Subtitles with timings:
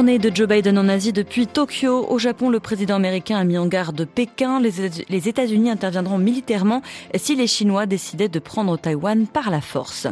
[0.00, 2.06] Tournée de Joe Biden en Asie depuis Tokyo.
[2.08, 4.58] Au Japon, le président américain a mis en garde Pékin.
[4.58, 6.80] Les États-Unis interviendront militairement
[7.16, 10.06] si les Chinois décidaient de prendre Taïwan par la force.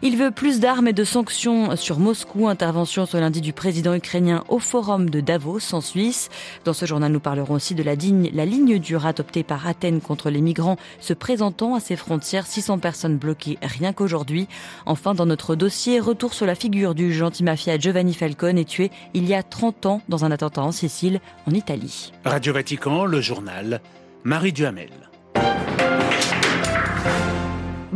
[0.00, 2.48] Il veut plus d'armes et de sanctions sur Moscou.
[2.48, 6.30] Intervention ce lundi du président ukrainien au forum de Davos en Suisse.
[6.64, 10.00] Dans ce journal, nous parlerons aussi de la, ligne, la ligne dure adoptée par Athènes
[10.00, 12.46] contre les migrants se présentant à ses frontières.
[12.46, 14.48] 600 personnes bloquées rien qu'aujourd'hui.
[14.86, 18.90] Enfin, dans notre dossier, retour sur la figure du gentil mafia Giovanni Falcone est tué
[19.25, 22.12] il y a 30 ans dans un attentat en Sicile, en Italie.
[22.24, 23.80] Radio Vatican, le journal,
[24.24, 24.90] Marie Duhamel.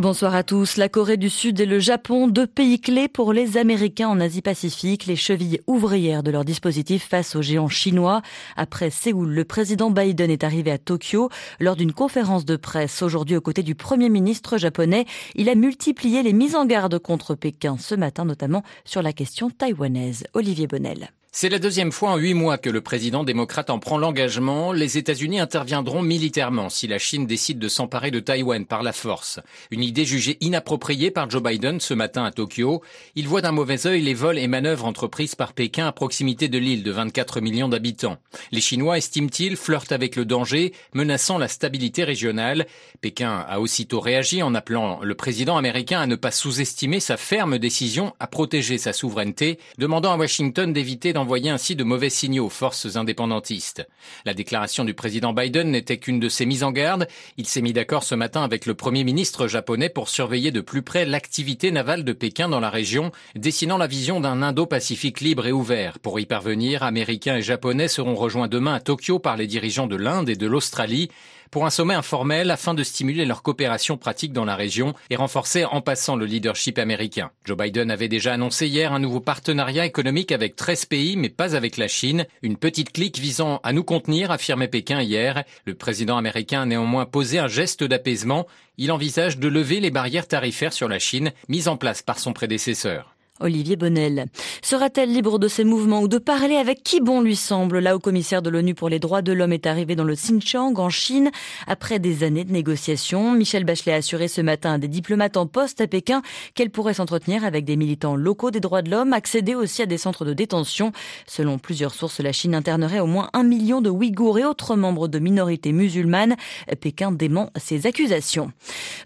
[0.00, 0.78] Bonsoir à tous.
[0.78, 5.04] La Corée du Sud et le Japon, deux pays clés pour les Américains en Asie-Pacifique,
[5.04, 8.22] les chevilles ouvrières de leur dispositif face aux géants chinois.
[8.56, 13.36] Après Séoul, le président Biden est arrivé à Tokyo lors d'une conférence de presse aujourd'hui
[13.36, 15.04] aux côtés du premier ministre japonais.
[15.34, 19.50] Il a multiplié les mises en garde contre Pékin ce matin, notamment sur la question
[19.50, 20.24] taïwanaise.
[20.32, 21.10] Olivier Bonnel.
[21.32, 24.72] C'est la deuxième fois en huit mois que le président démocrate en prend l'engagement.
[24.72, 29.38] Les États-Unis interviendront militairement si la Chine décide de s'emparer de Taïwan par la force.
[29.70, 32.82] Une idée jugée inappropriée par Joe Biden ce matin à Tokyo.
[33.14, 36.58] Il voit d'un mauvais œil les vols et manœuvres entreprises par Pékin à proximité de
[36.58, 38.18] l'île de 24 millions d'habitants.
[38.50, 42.66] Les Chinois, estiment-ils, flirtent avec le danger, menaçant la stabilité régionale.
[43.02, 47.58] Pékin a aussitôt réagi en appelant le président américain à ne pas sous-estimer sa ferme
[47.58, 52.50] décision à protéger sa souveraineté, demandant à Washington d'éviter envoyer ainsi de mauvais signaux aux
[52.50, 53.86] forces indépendantistes.
[54.24, 57.06] La déclaration du président Biden n'était qu'une de ses mises en garde.
[57.36, 60.82] Il s'est mis d'accord ce matin avec le premier ministre japonais pour surveiller de plus
[60.82, 65.52] près l'activité navale de Pékin dans la région, dessinant la vision d'un Indo-Pacifique libre et
[65.52, 65.98] ouvert.
[65.98, 69.96] Pour y parvenir, Américains et Japonais seront rejoints demain à Tokyo par les dirigeants de
[69.96, 71.10] l'Inde et de l'Australie
[71.50, 75.64] pour un sommet informel afin de stimuler leur coopération pratique dans la région et renforcer
[75.64, 77.30] en passant le leadership américain.
[77.44, 81.56] Joe Biden avait déjà annoncé hier un nouveau partenariat économique avec 13 pays, mais pas
[81.56, 82.26] avec la Chine.
[82.42, 85.44] Une petite clique visant à nous contenir, affirmait Pékin hier.
[85.64, 88.46] Le président américain a néanmoins posé un geste d'apaisement.
[88.78, 92.32] Il envisage de lever les barrières tarifaires sur la Chine mises en place par son
[92.32, 93.14] prédécesseur.
[93.40, 94.26] Olivier Bonnel.
[94.62, 97.78] Sera-t-elle libre de ses mouvements ou de parler avec qui bon lui semble?
[97.78, 100.78] Là, au commissaire de l'ONU pour les droits de l'homme est arrivé dans le Xinjiang,
[100.78, 101.30] en Chine,
[101.66, 103.32] après des années de négociations.
[103.32, 106.22] Michel Bachelet a assuré ce matin à des diplomates en poste à Pékin
[106.54, 109.98] qu'elle pourrait s'entretenir avec des militants locaux des droits de l'homme, accéder aussi à des
[109.98, 110.92] centres de détention.
[111.26, 115.08] Selon plusieurs sources, la Chine internerait au moins un million de Ouïghours et autres membres
[115.08, 116.36] de minorités musulmanes.
[116.80, 118.52] Pékin dément ces accusations.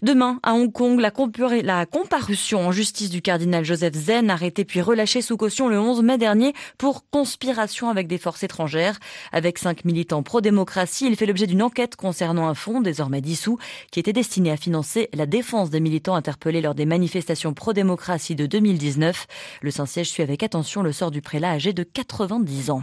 [0.03, 5.23] Demain, à Hong Kong, la comparution en justice du cardinal Joseph Zen arrêté puis relâché
[5.23, 8.99] sous caution le 11 mai dernier pour conspiration avec des forces étrangères.
[9.33, 13.59] Avec cinq militants pro-démocratie, il fait l'objet d'une enquête concernant un fonds désormais dissous
[13.91, 18.47] qui était destiné à financer la défense des militants interpellés lors des manifestations pro-démocratie de
[18.47, 19.27] 2019.
[19.63, 22.83] Le Saint-Siège suit avec attention le sort du prélat âgé de 90 ans.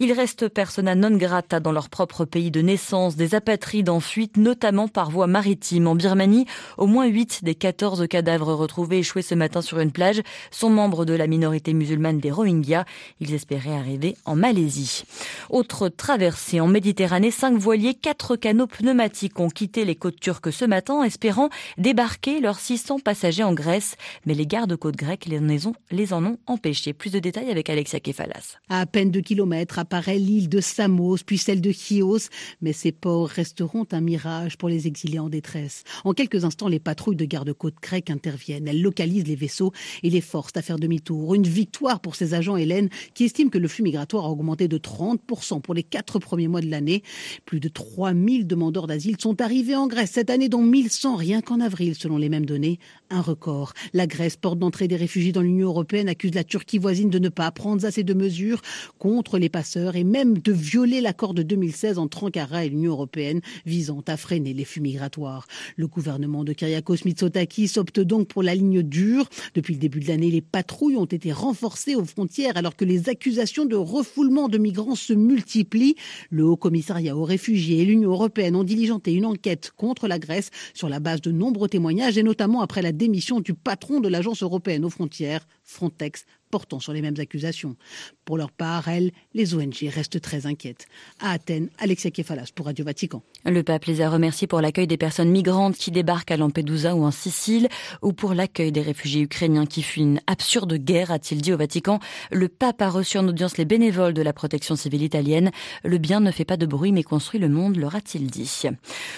[0.00, 4.36] Il reste persona non grata dans leur propre pays de naissance, des apatrides en fuite,
[4.36, 5.86] notamment par voie maritime.
[5.86, 6.46] En Birmanie,
[6.78, 11.04] au moins 8 des 14 cadavres retrouvés échoués ce matin sur une plage sont membres
[11.04, 12.84] de la minorité musulmane des Rohingyas.
[13.20, 15.04] Ils espéraient arriver en Malaisie.
[15.50, 20.64] Autre traversée en Méditerranée, cinq voiliers, quatre canots pneumatiques ont quitté les côtes turques ce
[20.64, 21.48] matin, espérant
[21.78, 23.96] débarquer leurs 600 passagers en Grèce.
[24.26, 26.92] Mais les gardes-côtes grecs les en ont empêchés.
[26.92, 28.58] Plus de détails avec Alexia Kefalas.
[28.68, 32.28] À peine deux kilomètres apparaît l'île de Samos, puis celle de Chios,
[32.60, 35.84] mais ces ports resteront un mirage pour les exilés en détresse.
[36.04, 38.68] En quelques instants, les patrouilles de garde-côtes grecs interviennent.
[38.68, 39.72] Elles localisent les vaisseaux
[40.02, 40.20] et les
[40.54, 41.34] à faire demi-tour.
[41.34, 44.78] Une victoire pour ces agents Hélène qui estiment que le flux migratoire a augmenté de
[44.78, 47.02] 30% pour les quatre premiers mois de l'année.
[47.44, 51.60] Plus de 3000 demandeurs d'asile sont arrivés en Grèce cette année, dont 1100 rien qu'en
[51.60, 52.78] avril, selon les mêmes données.
[53.10, 53.72] Un record.
[53.92, 57.28] La Grèce, porte d'entrée des réfugiés dans l'Union européenne, accuse la Turquie voisine de ne
[57.28, 58.60] pas prendre assez de mesures
[58.98, 63.40] contre les passeurs et même de violer l'accord de 2016 entre Ankara et l'Union européenne
[63.66, 65.46] visant à freiner les flux migratoires.
[65.76, 69.28] Le gouvernement de Kyriakos Mitsotakis opte donc pour la ligne dure.
[69.54, 73.08] Depuis le début de l'année, les patrouilles ont été renforcées aux frontières alors que les
[73.08, 75.94] accusations de refoulement de migrants se multiplient.
[76.28, 80.50] Le Haut Commissariat aux réfugiés et l'Union européenne ont diligenté une enquête contre la Grèce
[80.74, 84.42] sur la base de nombreux témoignages et notamment après la démission du patron de l'Agence
[84.42, 87.76] européenne aux frontières, Frontex, portant sur les mêmes accusations.
[88.24, 90.86] Pour leur part, elles, les ONG restent très inquiètes.
[91.20, 93.22] À Athènes, Alexia Kefalas pour Radio Vatican.
[93.44, 97.04] Le pape les a remerciés pour l'accueil des personnes migrantes qui débarquent à Lampedusa ou
[97.04, 97.68] en Sicile,
[98.00, 101.98] ou pour l'accueil des réfugiés ukrainiens qui fuient une absurde guerre, a-t-il dit au Vatican.
[102.30, 105.50] Le pape a reçu en audience les bénévoles de la protection civile italienne.
[105.84, 108.44] Le bien ne fait pas de bruit mais construit le monde, leur a-t-il dit.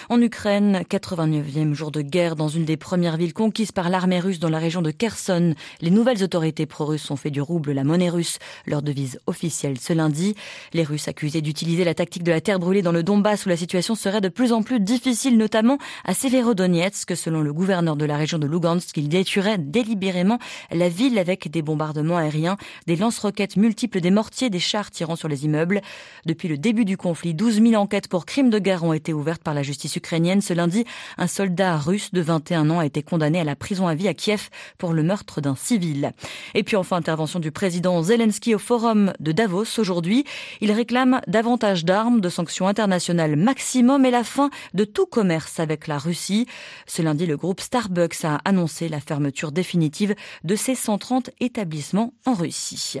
[0.09, 4.39] En Ukraine, 89e jour de guerre dans une des premières villes conquises par l'armée russe
[4.39, 5.53] dans la région de Kherson.
[5.81, 9.93] Les nouvelles autorités pro-russes ont fait du rouble la monnaie russe, leur devise officielle ce
[9.93, 10.35] lundi.
[10.73, 13.57] Les Russes accusés d'utiliser la tactique de la terre brûlée dans le Donbass où la
[13.57, 18.17] situation serait de plus en plus difficile, notamment à Severodonetsk, selon le gouverneur de la
[18.17, 20.39] région de Lugansk, il détruirait délibérément
[20.71, 25.27] la ville avec des bombardements aériens, des lance-roquettes multiples, des mortiers, des chars tirant sur
[25.27, 25.81] les immeubles.
[26.25, 29.43] Depuis le début du conflit, 12 000 enquêtes pour crimes de guerre ont été ouvertes
[29.43, 30.41] par la justice ukrainienne.
[30.41, 30.85] Ce lundi,
[31.17, 34.13] un soldat russe de 21 ans a été condamné à la prison à vie à
[34.13, 36.13] Kiev pour le meurtre d'un civil.
[36.53, 40.25] Et puis enfin, intervention du président Zelensky au forum de Davos aujourd'hui.
[40.59, 45.87] Il réclame davantage d'armes, de sanctions internationales maximum et la fin de tout commerce avec
[45.87, 46.47] la Russie.
[46.85, 52.33] Ce lundi, le groupe Starbucks a annoncé la fermeture définitive de ses 130 établissements en
[52.33, 52.99] Russie.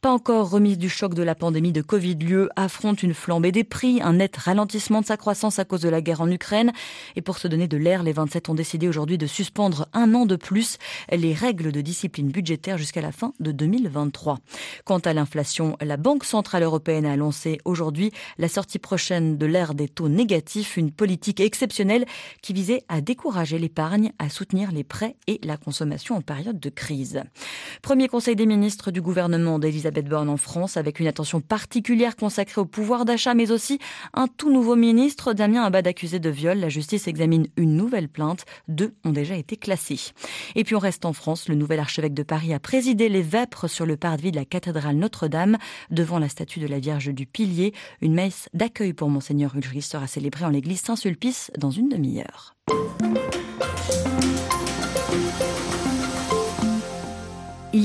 [0.00, 3.64] Pas encore remise du choc de la pandémie de Covid, lieu affronte une flambée des
[3.64, 6.72] prix, un net ralentissement de sa croissance à cause de la guerre en Ukraine.
[7.14, 10.24] Et pour se donner de l'air, les 27 ont décidé aujourd'hui de suspendre un an
[10.24, 10.78] de plus
[11.12, 14.38] les règles de discipline budgétaire jusqu'à la fin de 2023.
[14.84, 19.74] Quant à l'inflation, la Banque Centrale Européenne a annoncé aujourd'hui la sortie prochaine de l'ère
[19.74, 22.04] des taux négatifs, une politique exceptionnelle
[22.42, 26.70] qui visait à décourager l'épargne, à soutenir les prêts et la consommation en période de
[26.70, 27.22] crise.
[27.82, 32.60] Premier conseil des ministres du gouvernement d'Elisabeth Borne en France avec une attention particulière consacrée
[32.60, 33.78] au pouvoir d'achat mais aussi
[34.12, 36.58] un tout nouveau ministre, Damien Abad accusé de viol.
[36.58, 38.44] La justice examine une nouvelle plainte.
[38.68, 40.12] Deux ont déjà été classées.
[40.54, 41.48] Et puis on reste en France.
[41.48, 44.96] Le nouvel archevêque de Paris a présidé les vêpres sur le parvis de la cathédrale
[44.96, 45.56] Notre-Dame
[45.90, 47.72] devant la statue de la Vierge du Pilier.
[48.00, 52.54] Une messe d'accueil pour Monseigneur Ulrich sera célébrée en l'église Saint-Sulpice dans une demi-heure.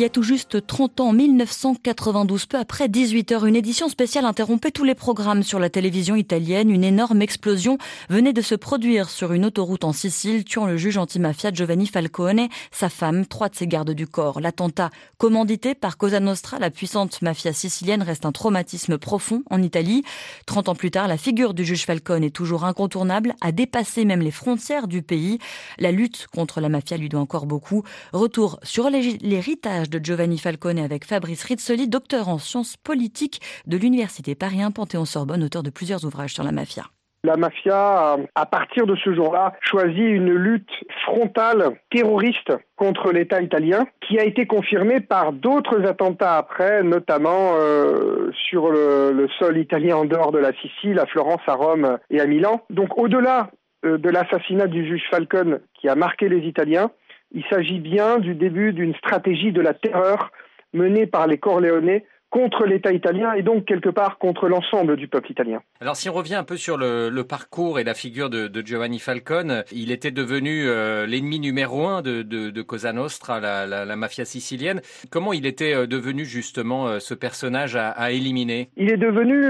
[0.04, 4.24] Y a tout juste 30 ans, en 1992, peu après 18 heures, une édition spéciale
[4.24, 6.70] interrompait tous les programmes sur la télévision italienne.
[6.70, 7.78] Une énorme explosion
[8.10, 12.48] venait de se produire sur une autoroute en Sicile, tuant le juge antimafia Giovanni Falcone,
[12.72, 14.40] sa femme, trois de ses gardes du corps.
[14.40, 20.04] L'attentat, commandité par Cosa Nostra, la puissante mafia sicilienne, reste un traumatisme profond en Italie.
[20.46, 24.22] 30 ans plus tard, la figure du juge Falcone est toujours incontournable, a dépassé même
[24.22, 25.40] les frontières du pays.
[25.78, 27.84] La lutte contre la mafia lui doit encore beaucoup.
[28.14, 34.36] Retour sur l'héritage de Giovanni Falcone avec Fabrice Rizzoli, docteur en sciences politiques de l'Université
[34.36, 36.84] Paris 1 Panthéon-Sorbonne, auteur de plusieurs ouvrages sur la mafia.
[37.26, 40.72] La mafia, à partir de ce jour-là, choisit une lutte
[41.04, 48.32] frontale terroriste contre l'État italien, qui a été confirmée par d'autres attentats après, notamment euh,
[48.48, 52.26] sur le, sol italien en dehors de la Sicile, à Florence, à Rome et à
[52.26, 52.62] Milan.
[52.70, 53.52] Donc au-delà
[53.84, 56.90] euh, de l'assassinat du juge Falcone qui a marqué les Italiens,
[57.32, 60.32] il s'agit bien du début d'une stratégie de la terreur
[60.74, 65.32] menée par les Corléonais contre l'État italien et donc quelque part contre l'ensemble du peuple
[65.32, 65.62] italien.
[65.82, 68.62] Alors si on revient un peu sur le, le parcours et la figure de, de,
[68.66, 73.66] Giovanni Falcone, il était devenu euh, l'ennemi numéro un de, de, de Cosa Nostra, la,
[73.66, 74.82] la, la, mafia sicilienne.
[75.10, 78.70] Comment il était euh, devenu justement euh, ce personnage à, à, éliminer?
[78.78, 79.44] Il est devenu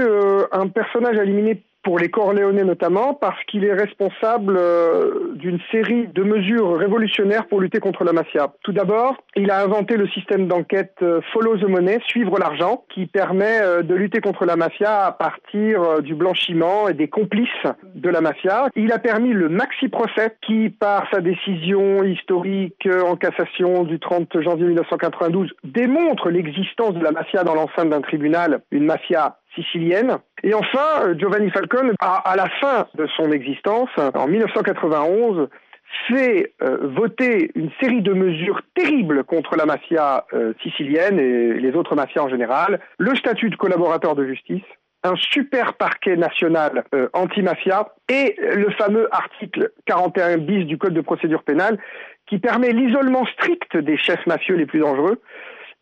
[0.52, 6.08] un personnage à éliminer pour les Corléonais notamment, parce qu'il est responsable euh, d'une série
[6.08, 8.52] de mesures révolutionnaires pour lutter contre la mafia.
[8.62, 13.06] Tout d'abord, il a inventé le système d'enquête euh, Follow the Money, suivre l'argent, qui
[13.06, 17.48] permet euh, de lutter contre la mafia à partir du blanchiment et des complices
[17.94, 18.68] de la mafia.
[18.76, 24.40] Il a permis le maxi procès qui, par sa décision historique en cassation du 30
[24.40, 30.18] janvier 1992, démontre l'existence de la mafia dans l'enceinte d'un tribunal, une mafia sicilienne.
[30.42, 35.48] Et enfin, euh, Giovanni Falcone, à, à la fin de son existence, en 1991,
[36.08, 41.72] fait euh, voter une série de mesures terribles contre la mafia euh, sicilienne et les
[41.72, 44.62] autres mafias en général, le statut de collaborateur de justice,
[45.02, 51.42] un super parquet national anti-mafia et le fameux article 41 bis du Code de procédure
[51.42, 51.78] pénale
[52.26, 55.20] qui permet l'isolement strict des chefs mafieux les plus dangereux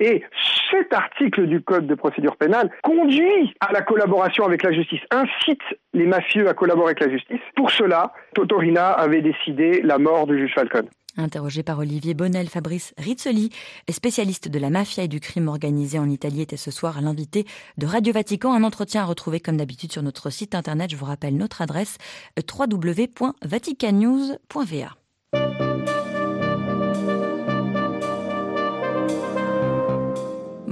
[0.01, 0.23] et
[0.71, 5.63] cet article du Code de procédure pénale conduit à la collaboration avec la justice, incite
[5.93, 7.41] les mafieux à collaborer avec la justice.
[7.57, 10.89] Pour cela, Totorina avait décidé la mort du juge Falcone.
[11.17, 13.51] Interrogé par Olivier Bonnel, Fabrice Rizzoli,
[13.91, 17.45] spécialiste de la mafia et du crime organisé en Italie, était ce soir l'invité
[17.77, 18.55] de Radio Vatican.
[18.55, 20.91] Un entretien à retrouver comme d'habitude sur notre site internet.
[20.91, 21.99] Je vous rappelle notre adresse
[22.37, 25.08] www.vaticannews.va.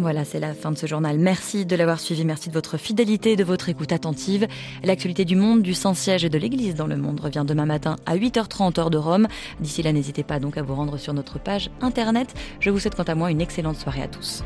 [0.06, 1.18] Voilà, c'est la fin de ce journal.
[1.18, 4.46] Merci de l'avoir suivi, merci de votre fidélité de votre écoute attentive.
[4.84, 8.16] L'actualité du monde, du Saint-Siège et de l'Église dans le monde revient demain matin à
[8.16, 9.26] 8h30 heure de Rome.
[9.58, 12.32] D'ici là, n'hésitez pas donc à vous rendre sur notre page internet.
[12.60, 14.44] Je vous souhaite quant à moi une excellente soirée à tous.